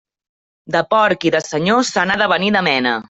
De 0.75 0.81
porc 0.95 1.27
i 1.31 1.33
de 1.35 1.41
senyor 1.49 1.85
se 1.91 2.07
n'ha 2.09 2.17
de 2.23 2.29
venir 2.33 2.51
de 2.57 2.65
mena. 2.71 2.95